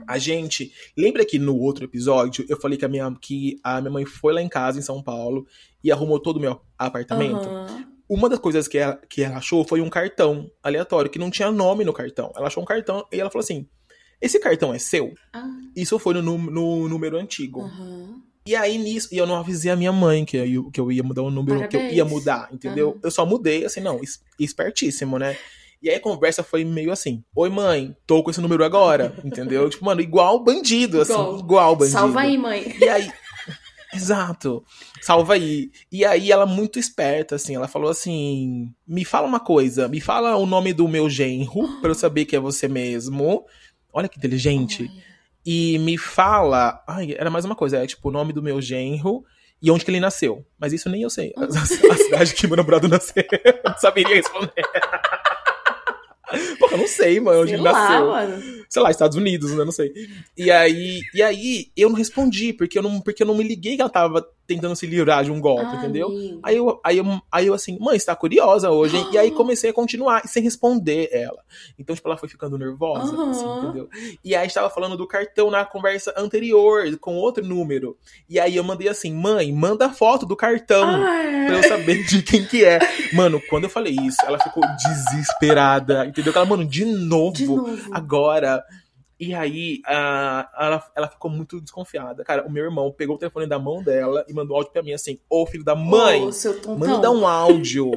[0.08, 0.72] A gente.
[0.96, 4.32] Lembra que no outro episódio eu falei que a minha, que a minha mãe foi
[4.32, 5.46] lá em casa, em São Paulo,
[5.84, 7.46] e arrumou todo o meu apartamento?
[7.46, 7.84] Uhum.
[8.08, 11.50] Uma das coisas que ela, que ela achou foi um cartão aleatório, que não tinha
[11.50, 12.32] nome no cartão.
[12.34, 13.68] Ela achou um cartão e ela falou assim:
[14.18, 15.12] esse cartão é seu?
[15.30, 15.46] Ah.
[15.76, 17.60] Isso foi no, no número antigo.
[17.60, 18.22] Uhum.
[18.46, 21.02] E aí nisso, e eu não avisei a minha mãe que eu, que eu ia
[21.02, 21.82] mudar o número, Parabéns.
[21.82, 22.92] que eu ia mudar, entendeu?
[22.92, 23.00] Uhum.
[23.02, 24.00] Eu só mudei, assim, não,
[24.40, 25.36] espertíssimo, né?
[25.80, 29.68] E aí a conversa foi meio assim: Oi, mãe, tô com esse número agora, entendeu?
[29.70, 31.98] tipo, mano, igual bandido, assim, igual, igual bandido.
[31.98, 32.76] Salva aí, mãe.
[32.80, 33.10] E aí.
[33.94, 34.62] Exato.
[35.00, 35.70] Salva aí.
[35.90, 40.36] E aí ela muito esperta, assim, ela falou assim: me fala uma coisa, me fala
[40.36, 43.44] o nome do meu genro, pra eu saber que é você mesmo.
[43.92, 44.90] Olha que inteligente.
[45.46, 46.82] E me fala.
[46.86, 49.24] Ai, era mais uma coisa, é tipo o nome do meu genro
[49.60, 50.44] e onde que ele nasceu.
[50.58, 51.32] Mas isso nem eu sei.
[51.36, 53.24] A, a cidade que meu namorado nasceu.
[53.44, 54.62] Eu não saberia responder.
[56.58, 58.06] Porra, eu não sei, mano, onde sei ele lá, nasceu.
[58.08, 58.64] Mano.
[58.68, 59.64] Sei lá, Estados Unidos, né?
[59.64, 59.92] Não sei.
[60.36, 63.76] E aí, e aí eu não respondi, porque eu não, porque eu não me liguei
[63.76, 66.08] que ela tava tentando se livrar de um golpe, ah, entendeu?
[66.42, 69.06] Aí eu, aí, eu, aí eu assim, mãe, você tá curiosa hoje, hein?
[69.12, 71.38] E aí comecei a continuar sem responder ela.
[71.78, 73.30] Então, tipo, ela foi ficando nervosa, uhum.
[73.30, 73.90] assim, entendeu?
[74.24, 77.94] E aí estava falando do cartão na conversa anterior, com outro número.
[78.26, 82.22] E aí eu mandei assim, mãe, manda foto do cartão ah, pra eu saber de
[82.22, 82.78] quem que é.
[83.12, 86.32] Mano, quando eu falei isso, ela ficou desesperada, entendeu?
[86.34, 87.90] Ela, mano, de novo, de novo.
[87.92, 88.64] agora.
[89.20, 92.22] E aí, uh, ela, ela ficou muito desconfiada.
[92.22, 94.92] Cara, o meu irmão pegou o telefone da mão dela e mandou áudio pra mim
[94.92, 96.22] assim: Ô filho da mãe,
[96.66, 97.90] oh, manda um áudio.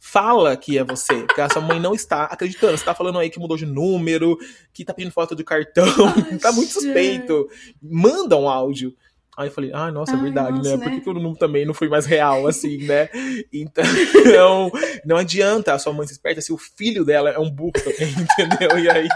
[0.00, 2.78] Fala que é você, porque a sua mãe não está acreditando.
[2.78, 4.38] Você tá falando aí que mudou de número,
[4.72, 5.84] que tá pedindo foto de cartão,
[6.30, 7.48] Ai, tá muito suspeito.
[7.82, 8.94] Manda um áudio.
[9.36, 10.76] Aí eu falei, ah, nossa, é verdade, nossa, né?
[10.76, 10.84] né?
[10.84, 13.08] Por que, que eu não, também não fui mais real, assim, né?
[13.52, 13.84] Então,
[15.06, 18.78] não adianta a sua mãe se esperta se o filho dela é um burro entendeu?
[18.78, 19.08] E aí.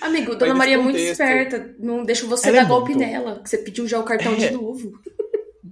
[0.00, 1.74] Amigo, Dona Maria é muito esperta.
[1.78, 3.00] Não deixa você Ela é dar é golpe muito...
[3.00, 3.40] nela.
[3.42, 4.36] Que você pediu já o cartão é...
[4.36, 4.92] de novo.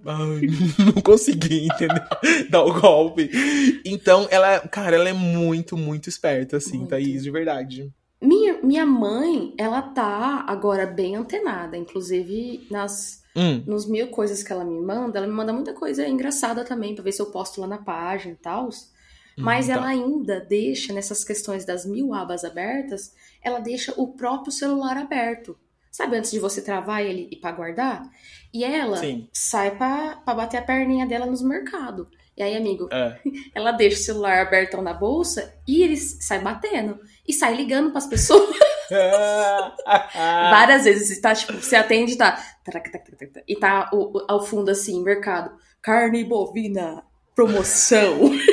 [0.05, 0.41] Ai,
[0.95, 2.03] não consegui, entendeu?
[2.51, 3.31] Dar o golpe.
[3.85, 6.91] Então, ela, cara, ela é muito, muito esperta, assim, muito.
[6.91, 7.93] Thaís, de verdade.
[8.21, 13.63] Minha, minha mãe, ela tá agora bem antenada, inclusive nas Hum.
[13.67, 17.03] nos mil coisas que ela me manda, ela me manda muita coisa engraçada também, pra
[17.03, 18.69] ver se eu posto lá na página e tal.
[19.39, 19.89] Mas Hum, ela tá.
[19.89, 25.57] ainda deixa, nessas questões das mil abas abertas, ela deixa o próprio celular aberto.
[25.91, 28.03] Sabe, antes de você travar ele e pra guardar?
[28.53, 29.29] E ela Sim.
[29.33, 32.07] sai pra, pra bater a perninha dela nos mercados.
[32.35, 33.19] E aí, amigo, É.
[33.55, 36.99] ela deixa o celular abertão na bolsa e ele sai batendo.
[37.29, 38.57] E sai ligando pras pessoas.
[40.51, 41.19] Várias vezes.
[41.19, 42.43] E tá, tipo, você atende e tá.
[43.47, 45.55] E tá o- o- ao fundo assim, mercado.
[45.83, 47.03] Carne bovina,
[47.35, 48.19] promoção.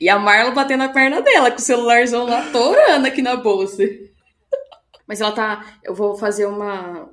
[0.00, 3.82] e a Marla batendo a perna dela, com o celularzão lá torando aqui na bolsa.
[5.06, 5.78] Mas ela tá.
[5.82, 7.08] Eu vou fazer uma.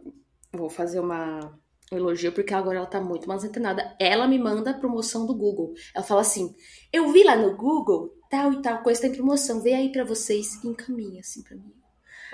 [0.52, 1.58] Vou fazer uma.
[1.92, 3.96] Um elogio, porque agora ela tá muito mais antenada.
[4.00, 5.74] Ela me manda a promoção do Google.
[5.94, 6.54] Ela fala assim:
[6.92, 9.62] Eu vi lá no Google, tal e tal coisa tá em promoção.
[9.62, 11.72] Vê aí pra vocês e encaminha assim pra mim.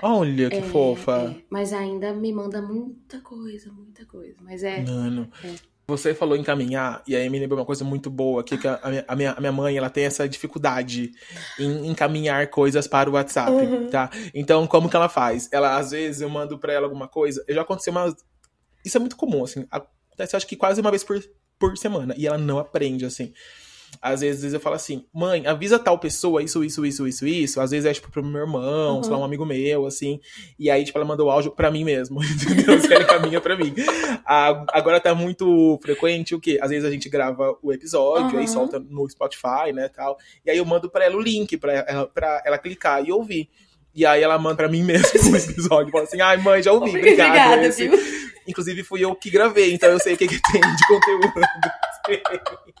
[0.02, 1.34] Olha que É, fofa.
[1.38, 4.34] é, mas ainda me manda muita coisa, muita coisa.
[4.42, 4.82] Mas é.
[4.82, 5.30] Mano.
[5.44, 5.54] É.
[5.86, 8.78] Você falou em caminhar, e aí me lembrou uma coisa muito boa aqui, que a
[8.82, 11.10] a minha, a minha, mãe, ela tem essa dificuldade
[11.58, 13.90] em encaminhar coisas para o WhatsApp, Uhum.
[13.90, 14.08] tá?
[14.32, 15.48] Então, como que ela faz?
[15.52, 18.14] Ela, às vezes, eu mando pra ela alguma coisa, já aconteceu uma...
[18.84, 21.20] Isso é muito comum, assim, acontece acho que quase uma vez por,
[21.58, 23.32] por semana, e ela não aprende, assim.
[24.00, 27.60] Às vezes eu falo assim, mãe, avisa tal pessoa isso, isso, isso, isso, isso.
[27.60, 29.02] Às vezes é, tipo, pro meu irmão, Uhum.
[29.02, 30.18] sei lá, um amigo meu, assim.
[30.58, 32.80] E aí, tipo, ela mandou o áudio pra mim mesmo, entendeu?
[32.80, 33.74] Se ela encaminha pra mim.
[34.24, 36.58] A- agora tá muito frequente o quê?
[36.60, 38.52] Às vezes a gente grava o episódio, aí Uhum.
[38.52, 40.16] solta no Spotify, né, tal.
[40.44, 43.48] E aí eu mando pra ela o link pra ela, pra ela clicar e ouvir.
[43.94, 45.92] E aí ela manda pra mim mesmo o episódio.
[45.92, 47.28] Fala assim, ai, mãe, já ouvi, obrigado.
[47.28, 47.98] Obrigada, Esse- viu?
[48.48, 51.32] Inclusive fui eu que gravei, então eu sei o que, que tem de conteúdo.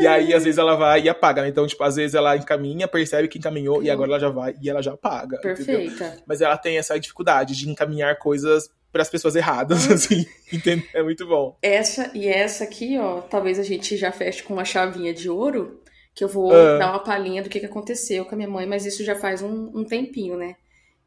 [0.00, 1.48] e aí, às vezes, ela vai e apaga, né?
[1.48, 4.68] Então, tipo, às vezes ela encaminha, percebe que encaminhou, e agora ela já vai e
[4.68, 5.36] ela já apaga.
[5.38, 5.54] entendeu?
[5.56, 6.16] Perfeita.
[6.26, 9.92] Mas ela tem essa dificuldade de encaminhar coisas para as pessoas erradas, Hum.
[9.94, 10.26] assim.
[10.52, 10.88] Entende?
[10.94, 11.56] É muito bom.
[11.62, 15.80] Essa e essa aqui, ó, talvez a gente já feche com uma chavinha de ouro,
[16.14, 16.78] que eu vou Ah.
[16.78, 19.42] dar uma palhinha do que, que aconteceu com a minha mãe, mas isso já faz
[19.42, 20.56] um, um tempinho, né?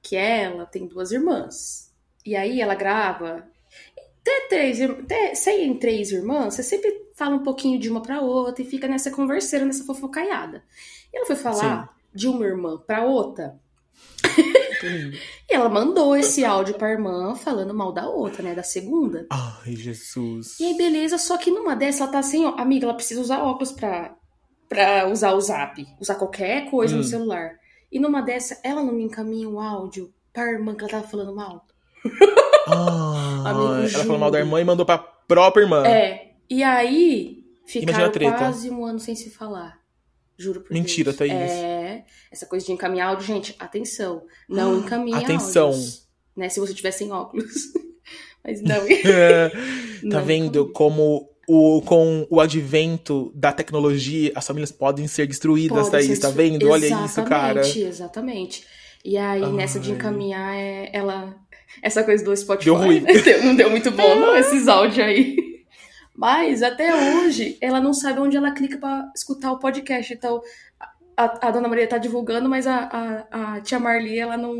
[0.04, 1.89] Que ela tem duas irmãs.
[2.26, 3.43] E aí ela grava.
[4.22, 8.22] Até três, até, se em três irmãs, você sempre fala um pouquinho de uma pra
[8.22, 10.64] outra e fica nessa converseira, nessa fofocaiada.
[11.14, 13.56] E ela foi falar de uma irmã pra outra.
[14.82, 18.56] E ela mandou esse áudio pra irmã falando mal da outra, né?
[18.56, 19.26] Da segunda.
[19.30, 20.58] Ai, Jesus.
[20.58, 23.44] E aí, beleza, só que numa dessa ela tá assim, ó, amiga, ela precisa usar
[23.44, 24.16] óculos pra,
[24.70, 27.00] pra usar o zap, usar qualquer coisa Hum.
[27.00, 27.56] no celular.
[27.92, 31.36] E numa dessa, ela não me encaminha um áudio pra irmã que ela tava falando
[31.36, 31.66] mal.
[32.68, 35.86] Ai, Amigo, ela falou mal da irmã e mandou pra própria irmã.
[35.86, 39.80] É, e aí ficaram quase um ano sem se falar.
[40.38, 41.18] Juro por Mentira, Deus.
[41.18, 41.34] Thaís.
[41.34, 44.24] É, essa coisa de encaminhar áudio, gente, atenção.
[44.48, 45.68] Não encaminha Atenção.
[45.68, 46.08] áudios.
[46.36, 47.74] Né, se você tiver sem óculos.
[48.44, 48.78] Mas não.
[49.06, 49.58] É, tá
[50.04, 50.74] não vendo encaminha.
[50.74, 56.06] como o, com o advento da tecnologia as famílias podem ser destruídas, Pode Thaís?
[56.08, 56.70] ser Tá vendo?
[56.70, 57.60] Olha isso, cara.
[57.60, 58.68] Exatamente, Exatamente.
[59.04, 59.98] E aí, nessa de Ai.
[59.98, 61.36] encaminhar, é, ela.
[61.82, 62.66] Essa coisa do Spotify.
[62.66, 63.02] Deu ruim.
[63.02, 63.12] né?
[63.44, 65.36] Não deu muito bom, não, esses áudios aí.
[66.20, 70.14] Mas até hoje, ela não sabe onde ela clica pra escutar o podcast.
[70.14, 70.42] Então,
[71.16, 72.90] a, a dona Maria tá divulgando, mas a,
[73.32, 74.52] a, a tia Marli, ela não,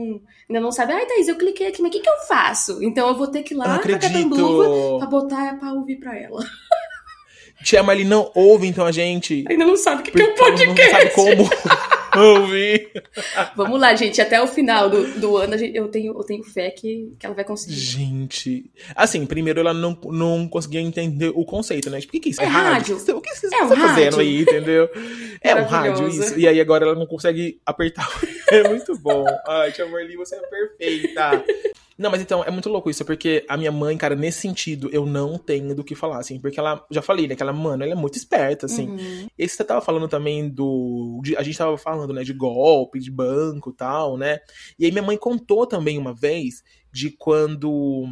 [0.50, 0.94] ainda não sabe.
[0.94, 2.82] Ai, Thaís, eu cliquei aqui, mas o que, que eu faço?
[2.82, 6.40] Então eu vou ter que ir lá pra Catanduva pra botar pra ouvir pra ela.
[7.62, 9.44] Tia Marli não ouve, então, a gente.
[9.50, 10.92] Ainda não sabe o que, que é um Porque ela não podcast.
[10.92, 11.50] sabe como
[12.16, 12.92] ouvir.
[13.56, 14.22] Vamos lá, gente.
[14.22, 17.44] Até o final do, do ano eu, tenho, eu tenho fé que, que ela vai
[17.44, 17.76] conseguir.
[17.76, 18.72] Gente.
[18.96, 22.00] Assim, primeiro ela não, não conseguia entender o conceito, né?
[22.00, 22.42] Tipo, o que, que é isso?
[22.42, 22.98] É rádio.
[22.98, 24.20] O que, o que vocês É um estão fazendo rádio.
[24.20, 24.90] aí, entendeu?
[25.42, 26.40] É um rádio, isso.
[26.40, 28.08] E aí agora ela não consegue apertar.
[28.52, 29.24] É muito bom.
[29.48, 31.46] Ai, tia Marli, você é perfeita.
[32.00, 35.06] Não, mas então, é muito louco isso, porque a minha mãe, cara, nesse sentido, eu
[35.06, 37.92] não tenho do que falar, assim, porque ela, já falei, né, que ela, mano, ela
[37.92, 38.88] é muito esperta, assim.
[38.88, 39.28] Uhum.
[39.38, 41.20] E você tava falando também do.
[41.22, 44.40] de- a gente tava falando, né, de golpe, de banco e tal, né?
[44.80, 48.08] E aí minha mãe contou também uma vez de quando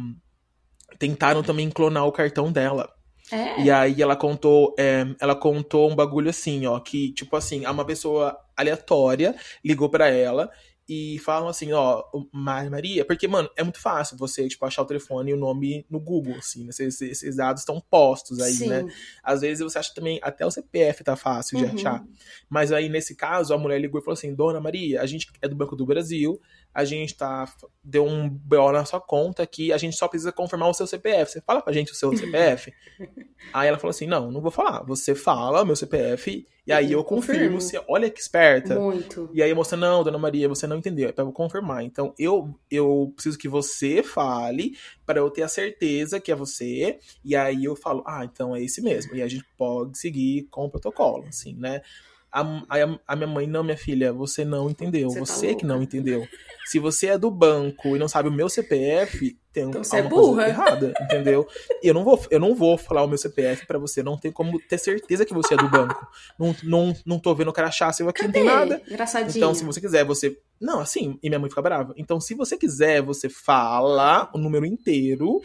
[0.98, 2.92] tentaram também clonar o cartão dela.
[3.32, 3.62] É.
[3.62, 7.86] E aí ela contou, é, ela contou um bagulho assim, ó, que, tipo assim, uma
[7.86, 10.50] pessoa aleatória ligou pra ela
[10.88, 14.86] e falam assim, ó, Ma- Maria, porque, mano, é muito fácil você, tipo, achar o
[14.86, 16.70] telefone e o nome no Google, assim, né?
[16.70, 18.68] Esses, esses dados estão postos aí, Sim.
[18.68, 18.86] né?
[19.22, 21.72] Às vezes você acha também, até o CPF tá fácil de Uhum.
[21.74, 22.04] achar.
[22.48, 25.48] Mas aí, nesse caso, a mulher ligou e falou assim: Dona Maria, a gente é
[25.48, 26.40] do Banco do Brasil,
[26.78, 27.44] a gente tá.
[27.82, 31.32] Deu um BO na sua conta que a gente só precisa confirmar o seu CPF.
[31.32, 32.72] Você fala pra gente o seu CPF?
[33.52, 34.84] aí ela falou assim: não, não vou falar.
[34.84, 37.60] Você fala meu CPF e aí eu confirmo.
[37.60, 38.78] Se, olha que esperta.
[38.78, 39.28] Muito.
[39.34, 41.08] E aí a moça, não, dona Maria, você não entendeu.
[41.08, 41.82] É pra eu confirmar.
[41.82, 47.00] Então eu, eu preciso que você fale para eu ter a certeza que é você.
[47.24, 49.16] E aí eu falo, ah, então é esse mesmo.
[49.16, 51.82] E a gente pode seguir com o protocolo, assim, né?
[52.30, 55.08] A, a, a, minha mãe, não, minha filha, você não entendeu.
[55.08, 56.28] Você, tá você tá que não entendeu.
[56.68, 60.44] Se você é do banco e não sabe o meu CPF, tem então alguma é
[60.44, 61.48] coisa errada, entendeu?
[61.82, 64.60] Eu não vou, eu não vou falar o meu CPF para você, não tem como
[64.60, 66.06] ter certeza que você é do banco.
[66.38, 68.40] Não, não, não tô vendo crachá seu aqui, Cadê?
[68.40, 68.82] não tem nada.
[68.86, 69.34] Engraçadinho.
[69.34, 70.38] Então, se você quiser, você.
[70.60, 71.94] Não, assim, e minha mãe fica brava.
[71.96, 75.40] Então, se você quiser, você fala o número inteiro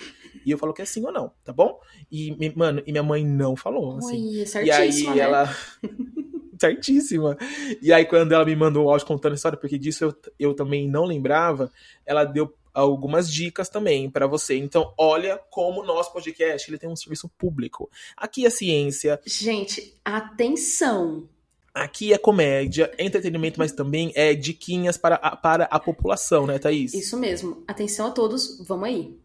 [0.45, 1.79] e eu falo que é sim ou não, tá bom?
[2.11, 3.97] E, mano, e minha mãe não falou.
[3.97, 4.43] Assim.
[4.61, 5.19] E aí né?
[5.19, 5.55] ela.
[6.63, 7.37] certíssima.
[7.81, 10.53] E aí, quando ela me mandou um áudio contando a história, porque disso eu, eu
[10.53, 11.71] também não lembrava,
[12.05, 14.57] ela deu algumas dicas também para você.
[14.57, 17.89] Então, olha como o nosso podcast ele tem um serviço público.
[18.17, 19.19] Aqui é ciência.
[19.25, 21.29] Gente, atenção!
[21.73, 26.93] Aqui é comédia, entretenimento, mas também é diquinhas para a, para a população, né, Thaís?
[26.93, 27.63] Isso mesmo.
[27.67, 29.22] Atenção a todos, vamos aí.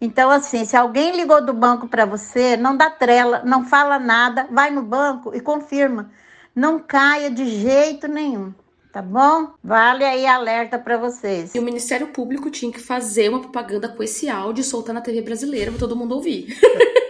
[0.00, 4.46] Então, assim, se alguém ligou do banco para você, não dá trela, não fala nada,
[4.50, 6.10] vai no banco e confirma.
[6.54, 8.52] Não caia de jeito nenhum.
[8.92, 9.52] Tá bom?
[9.62, 11.54] Vale aí alerta para vocês.
[11.54, 15.00] E o Ministério Público tinha que fazer uma propaganda com esse áudio e soltar na
[15.00, 16.56] TV brasileira para todo mundo ouvir.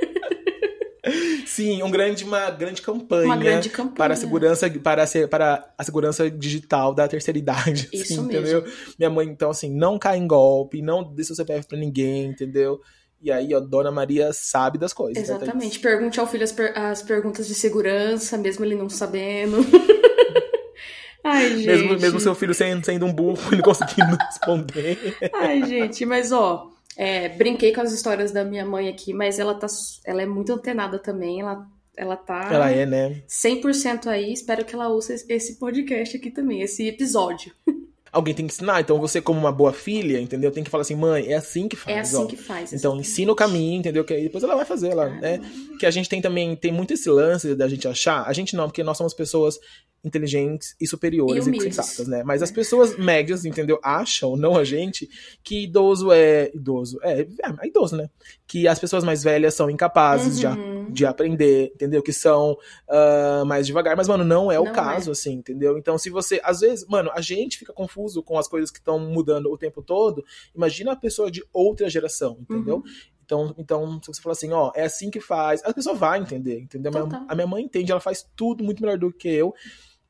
[1.58, 3.96] Sim, um grande, uma grande campanha, uma grande campanha.
[3.96, 7.88] para a segurança para a, para a segurança digital da terceira idade.
[7.92, 8.40] Isso assim, mesmo.
[8.40, 8.64] Entendeu?
[8.96, 12.80] Minha mãe, então, assim, não cai em golpe, não dê seu CPF para ninguém, entendeu?
[13.20, 15.16] E aí, ó, Dona Maria sabe das coisas.
[15.16, 15.78] Né, Exatamente.
[15.78, 19.56] Né, Pergunte ao filho as, per as perguntas de segurança, mesmo ele não sabendo.
[21.24, 21.66] Ai, gente.
[21.66, 25.16] Mesmo, mesmo seu filho sendo, sendo um burro e não conseguindo responder.
[25.34, 29.54] Ai, gente, mas ó, é, brinquei com as histórias da minha mãe aqui, mas ela
[29.54, 29.68] tá.
[30.04, 31.40] Ela é muito antenada também.
[31.40, 31.64] Ela,
[31.96, 32.48] ela tá.
[32.52, 33.22] Ela é, né?
[33.28, 34.32] 100% aí.
[34.32, 37.52] Espero que ela ouça esse podcast aqui também, esse episódio.
[38.10, 40.50] Alguém tem que ensinar, então você, como uma boa filha, entendeu?
[40.50, 41.96] Tem que falar assim, mãe, é assim que faz.
[41.96, 42.26] É assim ó.
[42.26, 42.72] que faz.
[42.72, 44.02] Então ensina o caminho, entendeu?
[44.02, 45.38] Que aí depois ela vai fazer, ela, né?
[45.78, 48.24] Que a gente tem também, tem muito esse lance da gente achar.
[48.26, 49.60] A gente não, porque nós somos pessoas
[50.04, 52.22] inteligentes e superiores e, e sensatas, né?
[52.22, 53.78] Mas as pessoas médias, entendeu?
[53.82, 55.08] Acham, não a gente,
[55.42, 56.50] que idoso é.
[56.54, 56.98] Idoso.
[57.02, 57.26] É, é,
[57.62, 58.08] é idoso, né?
[58.46, 60.86] Que as pessoas mais velhas são incapazes uhum.
[60.86, 62.02] de, de aprender, entendeu?
[62.02, 62.52] Que são
[62.88, 63.96] uh, mais devagar.
[63.96, 65.12] Mas, mano, não é o não caso, é.
[65.12, 65.76] assim, entendeu?
[65.76, 66.40] Então, se você.
[66.44, 69.82] Às vezes, mano, a gente fica confuso com as coisas que estão mudando o tempo
[69.82, 70.24] todo.
[70.54, 72.76] Imagina a pessoa de outra geração, entendeu?
[72.76, 72.82] Uhum.
[73.28, 76.60] Então, então, se você falar assim, ó, é assim que faz, a pessoa vai entender,
[76.60, 76.90] entendeu?
[77.28, 79.54] A minha mãe entende, ela faz tudo muito melhor do que eu.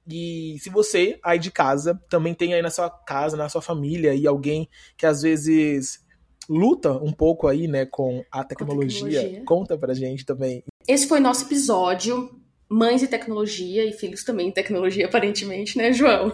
[0.08, 4.14] E se você, aí de casa, também tem aí na sua casa, na sua família,
[4.14, 6.04] e alguém que às vezes
[6.48, 9.42] luta um pouco aí, né, com a tecnologia, com tecnologia.
[9.44, 10.64] conta pra gente também.
[10.86, 12.30] Esse foi nosso episódio,
[12.68, 16.32] Mães e Tecnologia, e filhos também em tecnologia, aparentemente, né, João?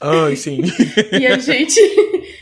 [0.00, 0.60] Ai, sim.
[1.18, 1.80] e a gente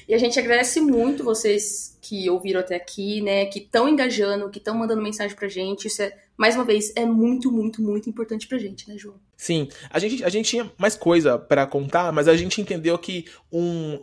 [0.09, 4.59] e a gente agradece muito vocês que ouviram até aqui, né, que estão engajando, que
[4.59, 5.87] estão mandando mensagem pra gente.
[5.87, 9.17] Isso é, mais uma vez, é muito, muito, muito importante pra gente, né, João?
[9.37, 9.69] Sim.
[9.91, 14.01] A gente, a gente tinha mais coisa para contar, mas a gente entendeu que um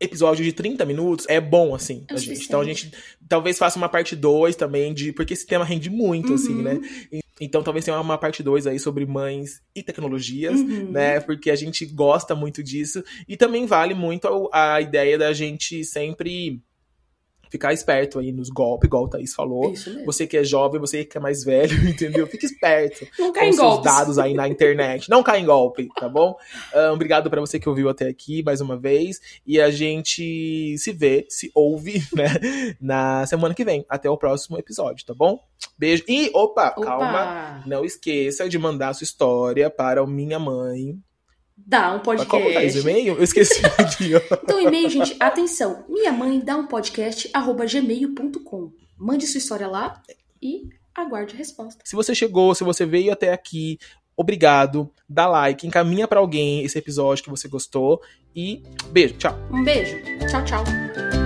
[0.00, 2.44] episódio de 30 minutos é bom, assim, pra gente.
[2.44, 2.92] Então a gente
[3.28, 6.34] talvez faça uma parte 2 também, de porque esse tema rende muito, uhum.
[6.34, 6.80] assim, né?
[7.40, 10.90] Então talvez tenha uma parte 2 aí sobre mães e tecnologias, uhum.
[10.90, 11.20] né?
[11.20, 13.02] Porque a gente gosta muito disso.
[13.28, 16.62] E também vale muito a, a ideia da gente sempre
[17.50, 19.72] ficar esperto aí nos golpes, igual o Thaís falou.
[20.04, 22.26] Você que é jovem, você que é mais velho, entendeu?
[22.26, 25.08] Fique esperto Não com os seus dados aí na internet.
[25.08, 26.36] Não cai em golpe, tá bom?
[26.74, 29.20] Um, obrigado para você que ouviu até aqui mais uma vez.
[29.46, 32.28] E a gente se vê, se ouve, né?
[32.80, 33.84] Na semana que vem.
[33.88, 35.42] Até o próximo episódio, tá bom?
[35.78, 36.04] Beijo.
[36.08, 36.86] E, opa, opa.
[36.86, 37.62] calma.
[37.66, 40.98] Não esqueça de mandar sua história para o Minha Mãe
[41.66, 42.32] Dá um podcast.
[42.32, 43.16] Mas como faz e-mail?
[43.16, 44.20] Eu esqueci aqui, ó.
[44.42, 45.84] Então, e-mail, gente, atenção.
[45.88, 48.72] Minha mãe dá um podcast, arroba gmail.com.
[48.96, 50.02] Mande sua história lá
[50.42, 51.82] e aguarde a resposta.
[51.84, 53.78] Se você chegou, se você veio até aqui,
[54.16, 54.90] obrigado.
[55.08, 58.00] Dá like, encaminha para alguém esse episódio que você gostou.
[58.34, 59.34] E beijo, tchau.
[59.52, 59.96] Um beijo.
[60.28, 61.17] Tchau, tchau.